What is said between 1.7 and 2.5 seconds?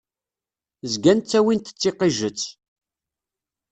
d tiqiǧet.